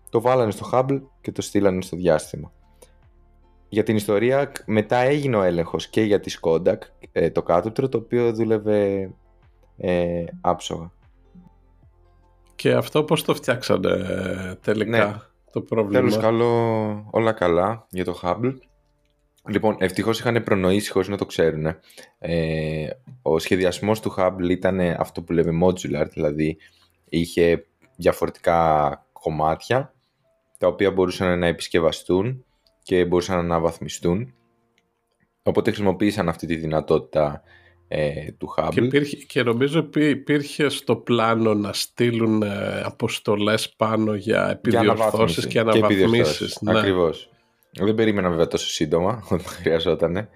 [0.10, 2.52] το βάλανε στο Hubble και το στείλανε στο διάστημα
[3.70, 6.78] για την ιστορία μετά έγινε ο έλεγχος και για τη Kodak
[7.12, 9.12] ε, το κάτωπτρο το οποίο δούλευε
[9.78, 10.92] ε, άψογα.
[12.56, 15.16] Και αυτό πώς το φτιάξανε ε, τελικά ναι.
[15.52, 18.54] το πρόβλημα; Τέλος καλό, όλα καλά για το Hubble.
[19.48, 21.66] Λοιπόν, ευτυχώς είχαν προνοήσει χωρίς να το ξέρουν.
[22.20, 22.88] Ε,
[23.22, 26.58] ο σχεδιασμός του Hubble ήταν αυτό που λέμε modular, δηλαδή
[27.10, 29.94] είχε διαφορετικά κομμάτια
[30.60, 32.46] τα οποία μπορούσαν να επισκευαστούν
[32.84, 34.34] και μπορούσαν να αναβαθμιστούν.
[35.44, 37.44] Οπότε χρησιμοποίησαν αυτή τη δυνατότητα
[37.88, 38.70] ε, του Hubble.
[38.74, 45.60] Και, υπήρχε, και νομίζω υπήρχε στο πλάνο να στείλουν ε, αποστολές πάνω για επιδιορθώσεις και
[45.60, 46.58] αναβαθμίσεις.
[46.60, 46.80] Και ναι.
[46.80, 47.30] Ακριβώς.
[47.86, 50.16] Δεν περίμενα βέβαια τόσο σύντομα όταν χρειαζόταν.
[50.16, 50.28] Ε,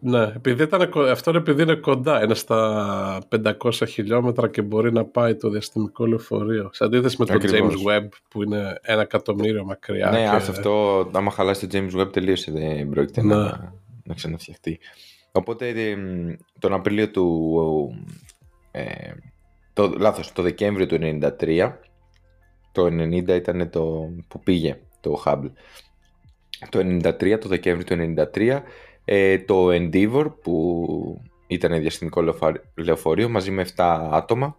[0.00, 5.04] ναι, επειδή ήταν, αυτό είναι επειδή είναι κοντά, είναι στα 500 χιλιόμετρα και μπορεί να
[5.04, 6.70] πάει το διαστημικό λεωφορείο.
[6.72, 10.10] Σε αντίθεση με το James Webb που είναι ένα εκατομμύριο μακριά.
[10.10, 10.26] Ναι, και...
[10.26, 13.50] αυτό, άμα χαλάσει το James Webb τελείωσε, δεν πρόκειται να, ναι.
[14.04, 14.78] να ξαναφτιαχτεί.
[15.32, 15.74] Οπότε
[16.58, 17.54] τον Απρίλιο του...
[18.70, 19.12] Ε,
[19.72, 20.98] το, λάθος, το Δεκέμβριο του
[21.38, 21.72] 1993,
[22.72, 25.50] το 90 ήταν το που πήγε το Hubble.
[26.68, 28.60] Το 93, το Δεκέμβριο του 1993,
[29.04, 32.24] ε, το Endeavour που ήταν διαστημικό
[32.74, 34.56] λεωφορείο μαζί με 7 άτομα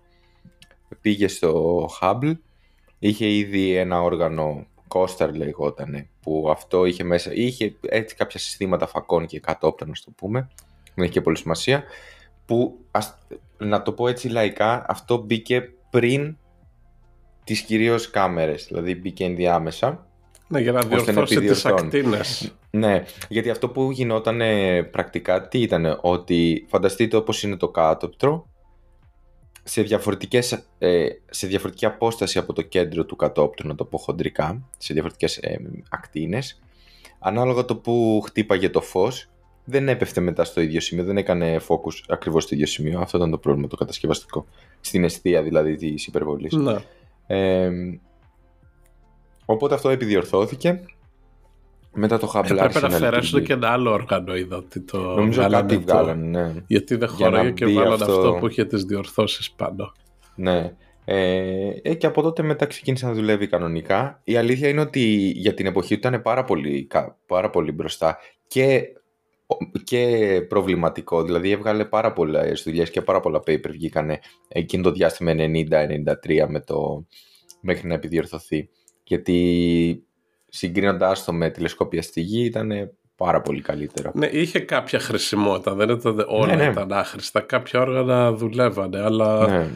[1.01, 2.33] πήγε στο Hubble.
[2.99, 9.25] Είχε ήδη ένα όργανο Coaster λεγόταν που αυτό είχε μέσα είχε έτσι κάποια συστήματα φακών
[9.25, 10.49] και κατόπτα να το πούμε
[10.95, 11.83] δεν έχει και πολύ σημασία
[12.45, 12.79] που
[13.57, 16.38] να το πω έτσι λαϊκά αυτό μπήκε πριν
[17.43, 20.07] τις κυρίως κάμερες δηλαδή μπήκε ενδιάμεσα
[20.51, 22.53] ναι, για να διορθώσει τις ακτίνες.
[22.69, 24.41] Ναι, γιατί αυτό που γινόταν
[24.91, 28.47] πρακτικά τι ήταν, ότι φανταστείτε όπως είναι το κάτωπτρο,
[29.63, 34.62] σε, διαφορετικές, ε, σε διαφορετική απόσταση από το κέντρο του κατόπτρου, να το πω χοντρικά,
[34.77, 35.59] σε διαφορετικές ε,
[35.89, 36.62] ακτίνες,
[37.19, 39.29] ανάλογα το που χτύπαγε το φως,
[39.65, 42.99] δεν έπεφτε μετά στο ίδιο σημείο, δεν έκανε focus ακριβώς στο ίδιο σημείο.
[42.99, 44.45] Αυτό ήταν το πρόβλημα το κατασκευαστικό.
[44.79, 46.53] Στην αιστεία δηλαδή της υπερβολής.
[46.53, 46.75] Ναι.
[47.27, 47.71] Ε,
[49.51, 50.81] Οπότε αυτό επιδιορθώθηκε.
[51.93, 55.77] Μετά το Hubble Έπρεπε να αφαιρέσουν και ένα άλλο όργανο, είδα ότι το Νομίζω κάτι
[55.77, 56.63] βγάλανε, ναι.
[56.67, 58.12] Γιατί δεν χωράει και βάλανε αυτό...
[58.12, 59.91] αυτό που είχε τις διορθώσεις πάνω.
[60.35, 60.73] Ναι.
[61.05, 64.21] Ε, ε, και από τότε μετά ξεκίνησε να δουλεύει κανονικά.
[64.23, 65.01] Η αλήθεια είναι ότι
[65.35, 66.88] για την εποχή του ήταν πάρα πολύ,
[67.25, 68.81] πάρα πολύ μπροστά και,
[69.83, 71.23] και προβληματικό.
[71.23, 76.59] Δηλαδή έβγαλε πάρα πολλές δουλειές και πάρα πολλά paper βγήκανε εκείνο το διάστημα 90-93 με
[76.59, 77.05] το,
[77.62, 78.69] μέχρι να επιδιορθωθεί
[79.09, 80.03] γιατί
[80.47, 84.11] συγκρίνοντάς το με τηλεσκόπια στη γη ήταν πάρα πολύ καλύτερο.
[84.13, 86.71] Ναι, είχε κάποια χρησιμότητα, δεν ήταν όλα ναι, ναι.
[86.71, 87.39] ήταν άχρηστα.
[87.39, 89.67] Κάποια όργανα δουλεύανε, αλλά ναι.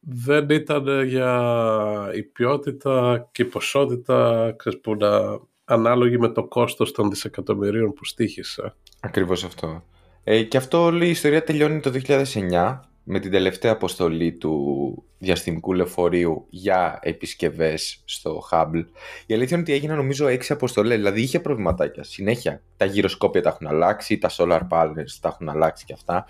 [0.00, 6.92] δεν ήταν για η ποιότητα και η ποσότητα ξέρεις, που να ανάλογη με το κόστος
[6.92, 8.74] των δισεκατομμυρίων που στήχησε.
[9.00, 9.82] Ακριβώς αυτό.
[10.24, 15.72] Ε, και αυτό όλη η ιστορία τελειώνει το 2009 με την τελευταία αποστολή του διαστημικού
[15.72, 18.84] λεωφορείου για επισκευές στο Hubble.
[19.26, 22.62] Η αλήθεια είναι ότι έγιναν νομίζω έξι αποστολές, δηλαδή είχε προβληματάκια συνέχεια.
[22.76, 26.26] Τα γυροσκόπια τα έχουν αλλάξει, τα solar panels τα έχουν αλλάξει και αυτά.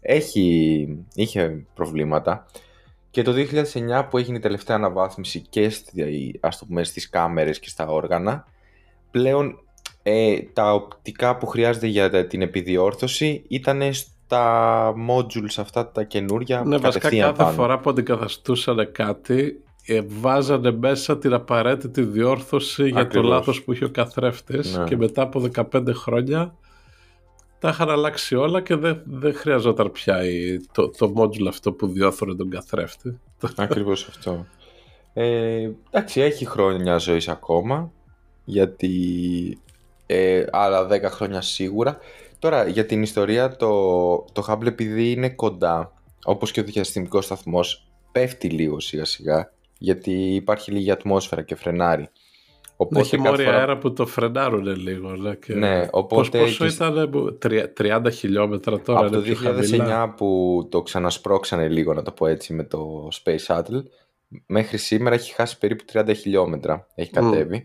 [0.00, 2.46] Έχει, είχε προβλήματα.
[3.10, 7.58] Και το 2009 που έγινε η τελευταία αναβάθμιση και στη, ας το πούμε, στις κάμερες
[7.58, 8.46] και στα όργανα,
[9.10, 9.64] πλέον
[10.02, 13.82] ε, τα οπτικά που χρειάζεται για την επιδιόρθωση ήταν
[14.30, 21.18] τα modules αυτά τα καινούρια ναι, βασικά κάθε φορά που αντικαθαστούσαν κάτι ε, βάζανε μέσα
[21.18, 24.84] την απαραίτητη διόρθωση για το λάθος που είχε ο καθρέφτης ναι.
[24.84, 26.54] και μετά από 15 χρόνια
[27.58, 30.18] τα είχαν αλλάξει όλα και δεν, δεν χρειαζόταν πια
[30.72, 33.20] το, το module αυτό που διόρθωνε τον καθρέφτη.
[33.56, 34.46] Ακριβώς αυτό.
[35.12, 37.92] Ε, εντάξει, έχει χρόνια ζωής ακόμα
[38.44, 38.98] γιατί
[40.06, 41.98] ε, άλλα 10 χρόνια σίγουρα
[42.40, 43.68] Τώρα, για την ιστορία, το,
[44.32, 45.92] το Hubble επειδή είναι κοντά,
[46.24, 52.08] όπως και ο διαστημικός σταθμός, πέφτει λίγο σιγά σιγά, γιατί υπάρχει λίγη ατμόσφαιρα και φρενάρει.
[52.76, 53.58] Οπότε έχει μόρια φορά...
[53.58, 55.16] αέρα που το φρενάρουν λίγο.
[55.16, 55.54] Ναι, και...
[55.54, 56.38] ναι οπότε...
[56.38, 57.10] πόσο ήταν,
[57.78, 59.00] 30 χιλιόμετρα τώρα.
[59.00, 59.22] Από το
[59.72, 63.82] 2009 που το ξανασπρώξανε λίγο, να το πω έτσι, με το Space Shuttle,
[64.46, 66.86] μέχρι σήμερα έχει χάσει περίπου 30 χιλιόμετρα.
[66.94, 67.64] Έχει κατέβει.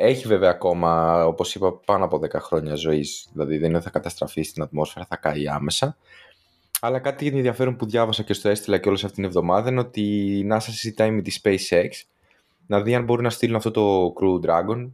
[0.00, 3.28] Έχει βέβαια ακόμα, όπως είπα, πάνω από 10 χρόνια ζωής.
[3.32, 5.96] Δηλαδή δεν είναι ότι θα καταστραφεί στην ατμόσφαιρα, θα καεί άμεσα.
[6.80, 10.00] Αλλά κάτι ενδιαφέρον που διάβασα και στο έστειλα και όλη αυτή την εβδομάδα είναι ότι
[10.38, 11.88] η NASA συζητάει με τη SpaceX
[12.66, 14.90] να δει αν μπορούν να στείλουν αυτό το Crew Dragon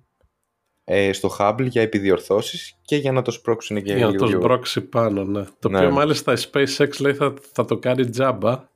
[0.85, 4.81] ε, στο Hubble για επιδιορθώσεις και για να το σπρώξουν και για να το σπρώξει
[4.81, 5.45] πάνω, ναι.
[5.59, 5.79] Το ναι.
[5.79, 8.69] οποίο μάλιστα η SpaceX λέει θα, θα το κάνει τζάμπα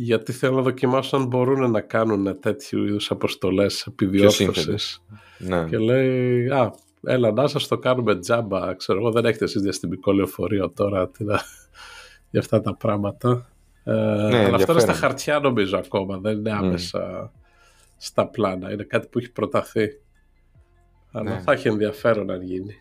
[0.00, 4.74] γιατί θέλω να δοκιμάσουν αν μπορούν να κάνουν τέτοιου είδους αποστολές επιδιόρθωση.
[5.38, 5.64] Ναι.
[5.64, 8.74] Και λέει, Α, έλα να σας το κάνουμε τζάμπα.
[8.74, 11.40] Ξέρω εγώ, δεν έχετε εσείς διαστημικό λεωφορείο τώρα τι να...
[12.30, 13.48] για αυτά τα πράγματα.
[13.84, 17.32] Ε, ναι, αλλά αυτό είναι στα χαρτιά νομίζω ακόμα, δεν είναι άμεσα
[17.96, 18.72] στα πλάνα.
[18.72, 19.88] Είναι κάτι που έχει προταθεί.
[21.12, 21.40] Αλλά ναι.
[21.40, 22.74] θα έχει ενδιαφέρον αν γίνει.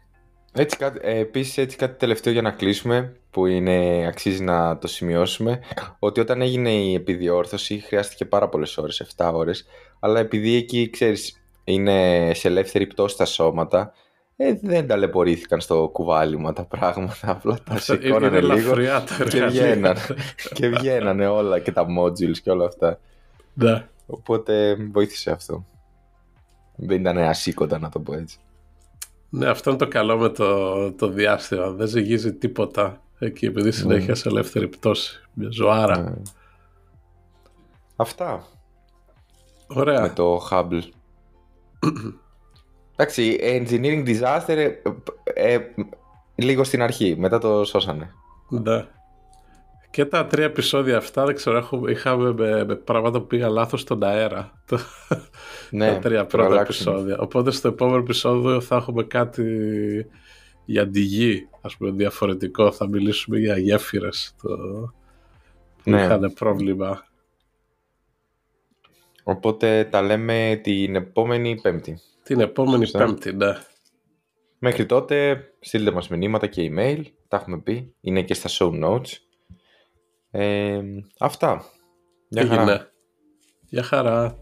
[0.54, 5.60] Έτσι, ε, επίσης έτσι κάτι τελευταίο για να κλείσουμε που είναι, αξίζει να το σημειώσουμε
[6.00, 9.66] ότι όταν έγινε η επιδιόρθωση χρειάστηκε πάρα πολλές ώρες, 7 ώρες
[10.00, 13.94] αλλά επειδή εκεί ξέρεις είναι σε ελεύθερη πτώση τα σώματα
[14.36, 18.76] ε, δεν ταλαιπωρήθηκαν στο κουβάλιμα τα πράγματα απλά τα σηκώνανε λίγο
[19.30, 20.00] και βγαίνανε,
[20.54, 23.00] και βγαίνανε όλα και τα modules και όλα αυτά.
[23.54, 23.88] Ναι.
[24.06, 25.66] οπότε βοήθησε αυτό.
[26.76, 28.38] Δεν ήταν ασήκοντα να το πω έτσι.
[29.30, 31.70] Ναι, αυτό είναι το καλό με το, το διάστημα.
[31.70, 35.22] Δεν ζυγίζει τίποτα εκεί επειδή συνέχεια σε ελεύθερη πτώση.
[35.34, 36.00] Μια ζωάρα.
[36.00, 36.14] Ναι.
[37.96, 38.44] Αυτά
[39.68, 40.02] Ωραία.
[40.02, 40.82] με το Hubble.
[42.96, 44.50] Εντάξει, engineering disaster
[45.24, 45.60] ε, ε,
[46.36, 48.12] λίγο στην αρχή, μετά το σώσανε.
[48.50, 48.86] Ναι.
[49.90, 53.82] Και τα τρία επεισόδια αυτά, δεν ξέρω, έχουμε, είχαμε με, με πράγματα που πήγα λάθος
[53.82, 54.52] στον αέρα.
[54.66, 54.80] Το-
[55.70, 56.92] Ναι, τα τρία το πρώτα αλλάξουμε.
[56.92, 57.18] επεισόδια.
[57.20, 59.46] Οπότε στο επόμενο επεισόδιο θα έχουμε κάτι
[60.66, 62.72] για τη γη, ας πούμε, διαφορετικό.
[62.72, 64.48] Θα μιλήσουμε για γέφυρες το...
[65.84, 66.02] που Ναι.
[66.02, 67.06] είχαν πρόβλημα.
[69.24, 72.00] Οπότε τα λέμε την επόμενη Πέμπτη.
[72.24, 73.06] Την επόμενη Σωστά.
[73.06, 73.54] Πέμπτη, ναι.
[74.60, 79.12] Μέχρι τότε στείλτε μας μηνύματα και email, τα έχουμε πει, είναι και στα show notes.
[80.32, 80.82] Ε,
[81.20, 81.66] αυτά.
[82.28, 82.62] Γεια χαρά.
[82.62, 82.92] Έγινε.
[83.70, 84.40] Γεια χαρά.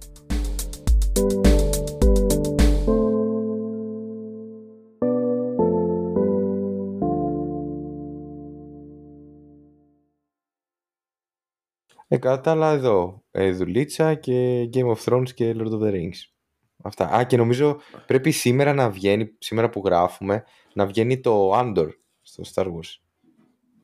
[12.15, 15.91] Ε, κατά τα άλλα εδώ, ε, δουλίτσα και Game of Thrones και Lord of the
[15.91, 16.19] Rings.
[16.83, 17.09] Αυτά.
[17.15, 21.87] Α, και νομίζω πρέπει σήμερα να βγαίνει, σήμερα που γράφουμε, να βγαίνει το Andor
[22.21, 22.99] στο Star Wars.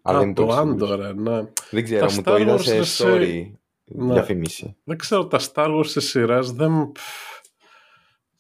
[0.02, 1.00] Αλλά Α, δεν είμαι το πολύ σίγουρος.
[1.00, 1.48] Άντορ, ναι.
[1.72, 3.52] Δεν ξέρω, Τα μου το Star είδα Wars σε σε- story
[3.84, 4.14] Ναι.
[4.14, 4.76] διαφήμιση.
[4.84, 6.92] Δεν ξέρω, τα Star Wars στις σειρές δεν...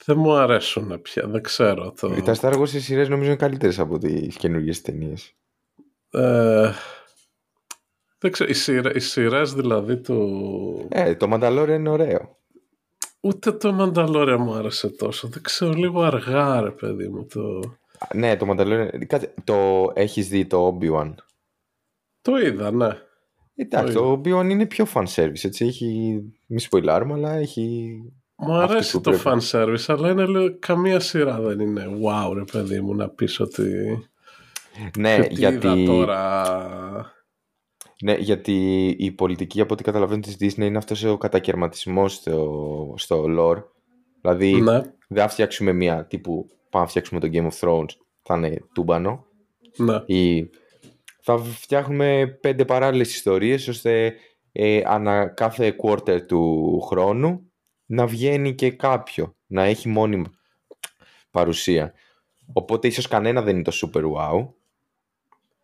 [0.06, 1.94] Δεν μου αρέσουν πια, δεν ξέρω.
[2.00, 2.08] Το...
[2.14, 5.34] Ε, Τα Star Wars οι σειρές νομίζω είναι καλύτερες από τις καινούργιες ταινίες.
[6.12, 6.72] Ε,
[8.22, 10.88] δεν ξέρω, οι, σειρέ, οι σειρές δηλαδή του...
[10.90, 12.38] Ε, το Mandalorian είναι ωραίο.
[13.20, 15.28] Ούτε το Μανταλόρια μου άρεσε τόσο.
[15.28, 17.60] Δεν ξέρω, λίγο αργά ρε παιδί μου το...
[18.00, 19.06] Α, Ναι, το Mandalorian.
[19.08, 21.14] Κάτσε, το έχεις δει το Obi-Wan;
[22.22, 22.90] Το είδα, ναι.
[23.56, 25.66] Εντάξει, Το το Obi-Wan είναι πιο fan service, έτσι.
[25.66, 27.96] Έχει, μη σποιλάρουμε, αλλά έχει...
[28.36, 29.24] Μου Αυτή αρέσει που το πρέπει.
[29.24, 33.40] fan service, αλλά είναι λίγο, καμία σειρά δεν είναι wow ρε παιδί μου να πεις
[33.40, 33.64] ότι...
[34.98, 37.20] Ναι, και τι γιατί, είδα τώρα...
[38.02, 43.26] ναι, γιατί η πολιτική, από ό,τι καταλαβαίνω της Disney, είναι αυτός ο κατακαιρματισμός στο, στο
[43.38, 43.64] lore.
[44.22, 47.90] Δηλαδή, Ναι, δεν θα φτιάξουμε μία τύπου, πάμε να φτιάξουμε το Game of Thrones,
[48.22, 49.26] θα είναι τούμπανο.
[49.78, 50.04] ναι.
[50.06, 50.50] ή
[51.22, 54.14] θα φτιάχνουμε πέντε παράλληλες ιστορίες ώστε
[54.52, 57.52] ε, ανά κάθε quarter του χρόνου
[57.86, 60.26] να βγαίνει και κάποιο, να έχει μόνιμη
[61.32, 61.94] παρουσία.
[62.54, 64.48] Οπότε ίσως κανένα δεν είναι το super wow.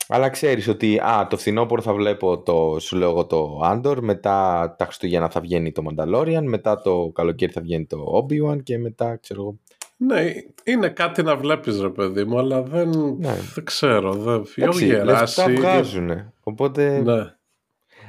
[0.10, 4.76] Αλλά ξέρεις ότι α, το φθινόπωρο θα βλέπω το, σου λέω εγώ το Andor, μετά
[4.78, 7.98] τα Χριστούγεννα θα βγαίνει το Mandalorian, μετά το καλοκαίρι θα βγαίνει το
[8.30, 9.60] Obi-Wan και μετά ξέρω εγώ.
[9.98, 10.32] Ναι,
[10.63, 12.89] είναι κάτι να βλέπεις ρε παιδί μου, αλλά δεν,
[13.20, 13.36] Ναι.
[13.54, 14.13] δεν ξέρω.
[14.13, 14.34] Δεν...
[14.34, 15.39] Έχω Εντάξει, γεράσει.
[15.39, 16.34] λεφτά βγάζουνε.
[16.43, 17.36] Οπότε Ναι.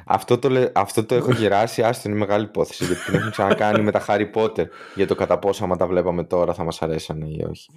[0.07, 2.85] Αυτό το, λε- αυτό το έχω γεράσει, άστο είναι μεγάλη υπόθεση.
[2.85, 4.65] Γιατί την έχουμε ξανακάνει με τα Harry Potter.
[4.95, 7.71] Για το κατά πόσο άμα τα βλέπαμε τώρα θα μας αρέσανε ή όχι.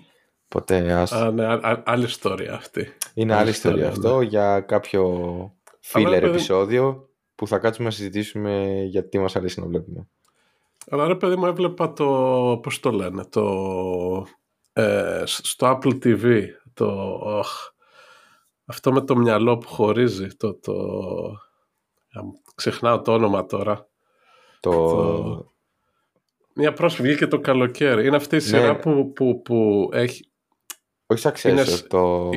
[0.55, 1.11] Οπότε ας...
[1.11, 2.87] Α, ναι, α- α- άλλη ιστορία αυτή.
[3.13, 5.05] είναι άλλη άλλη ιστορία ιστορία, αυτό για κάποιο
[5.93, 10.07] filler παιδί- επεισόδιο που θα κάτσουμε να συζητήσουμε γιατί μας αρέσει να βλέπουμε.
[10.89, 12.05] Αλλά ρε παιδί μου έβλεπα το,
[12.63, 14.25] πώς το λένε, το,
[14.73, 16.87] ε, στο Apple TV, το,
[17.23, 17.49] οχ,
[18.65, 20.73] αυτό με το μυαλό που χωρίζει, το, το,
[22.11, 22.21] α,
[22.55, 23.87] ξεχνάω το όνομα τώρα.
[24.59, 24.71] Το...
[24.71, 25.51] Το-
[26.55, 28.07] Μια πρόσφυγη βγήκε το καλοκαίρι.
[28.07, 28.43] Είναι αυτή η Ναι.
[28.45, 30.30] σειρά που, που, που έχει,
[31.11, 32.29] Όχι Successor, είναι σ- το...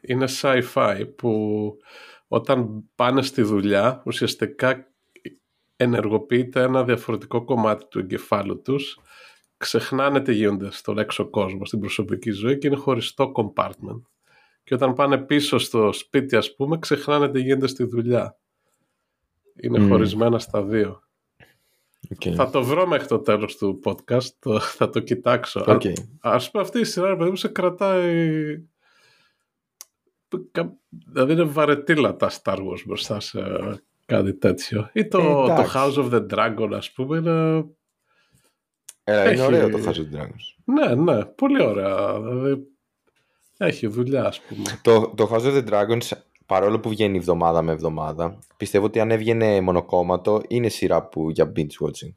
[0.00, 1.76] είναι sci-fi που
[2.28, 4.92] όταν πάνε στη δουλειά ουσιαστικά
[5.76, 8.98] ενεργοποιείται ένα διαφορετικό κομμάτι του εγκεφάλου τους
[9.56, 14.02] ξεχνάνε τι γίνονται στον έξω κόσμο, στην προσωπική ζωή και είναι χωριστό compartment.
[14.64, 18.38] Και όταν πάνε πίσω στο σπίτι ας πούμε ξεχνάνε τι γίνεται στη δουλειά.
[19.60, 19.88] Είναι Μμμ.
[19.88, 21.02] χωρισμένα στα δύο.
[22.10, 22.32] Οκ.
[22.36, 25.64] Θα το βρω μέχρι το τέλος του podcast, το, θα το κοιτάξω.
[25.68, 25.82] Οκ.
[26.20, 28.56] Α πούμε αυτή η σειρά, ρε παιδί μου, σε κρατάει.
[30.52, 30.76] κα-
[31.12, 33.40] Δηλαδή είναι βαρετίλα τα Star Wars μπροστά σε
[34.06, 34.90] κάτι τέτοιο.
[34.92, 35.72] Ή το, Ε, το εντάξει.
[35.76, 37.64] House of the Dragon, ας πούμε, είναι...
[39.04, 40.62] Έλα, είναι έχει- ωραίο το House of Dragons.
[40.64, 42.20] Ναι, ναι, πολύ ωραία.
[42.20, 42.66] Δηλαδή,
[43.56, 44.80] έχει δουλειά, ας πούμε.
[44.82, 46.08] Το, το House of the Dragons,
[46.52, 51.52] παρόλο που βγαίνει εβδομάδα με εβδομάδα, πιστεύω ότι αν έβγαινε μονοκόμματο, είναι σειρά που για
[51.56, 52.12] binge watching.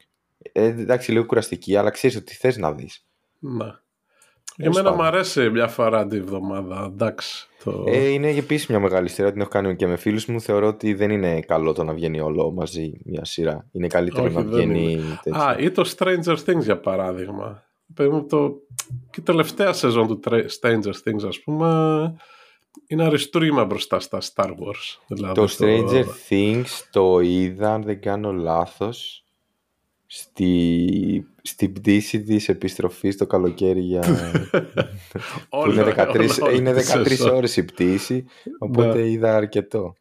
[0.52, 3.04] Ε, εντάξει, λίγο κουραστική, αλλά ξέρεις ότι θες να δεις.
[3.38, 3.64] Ναι.
[4.56, 4.94] Για μένα πάντων.
[4.94, 7.48] μου αρέσει μια φορά τη βδομάδα, εντάξει.
[7.64, 7.84] Το...
[7.86, 10.40] Ε, είναι επίσης μια μεγάλη σειρά, την έχω κάνει και με φίλους μου.
[10.40, 13.66] Θεωρώ ότι δεν είναι καλό το να βγαίνει όλο μαζί μια σειρά.
[13.72, 15.40] Είναι καλύτερο Όχι, να δεν βγαίνει τέτοιο.
[15.40, 17.62] Α, ή το Stranger Things για παράδειγμα.
[17.94, 18.54] Παιδί μου, το...
[19.10, 21.66] Και η τελευταία σεζόν του Tra- Stranger Things, ας πούμε,
[22.86, 24.98] είναι αριστούργημα μπροστά στα Star Wars.
[25.06, 29.24] Δηλαδή, το Stranger Things το είδα, αν δεν κάνω λάθος,
[30.06, 34.02] στη, στην πτήση της επιστροφής το καλοκαίρι για...
[35.48, 38.24] που είναι 13, είναι 13 ώρες η πτήση,
[38.58, 39.08] οπότε ναι.
[39.08, 39.94] είδα αρκετό.